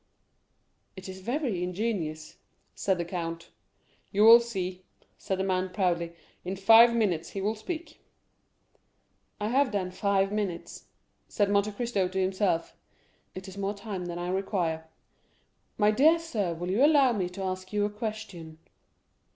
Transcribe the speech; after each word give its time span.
"It 0.95 1.07
is 1.07 1.19
very 1.19 1.61
ingenious," 1.63 2.37
said 2.73 2.97
the 2.97 3.05
count. 3.05 3.51
"You 4.11 4.23
will 4.23 4.39
see," 4.39 4.81
said 5.19 5.37
the 5.37 5.43
man 5.43 5.69
proudly; 5.69 6.15
"in 6.43 6.55
five 6.55 6.95
minutes 6.95 7.29
he 7.29 7.41
will 7.41 7.53
speak." 7.53 8.01
"I 9.39 9.49
have, 9.49 9.71
then, 9.71 9.91
five 9.91 10.31
minutes," 10.31 10.85
said 11.27 11.51
Monte 11.51 11.73
Cristo 11.73 12.07
to 12.07 12.19
himself; 12.19 12.75
"it 13.35 13.47
is 13.47 13.59
more 13.59 13.75
time 13.75 14.07
than 14.07 14.17
I 14.17 14.29
require. 14.29 14.87
My 15.77 15.91
dear 15.91 16.17
sir, 16.17 16.55
will 16.55 16.71
you 16.71 16.83
allow 16.83 17.13
me 17.13 17.29
to 17.29 17.43
ask 17.43 17.71
you 17.71 17.85
a 17.85 17.89
question?" 17.91 18.57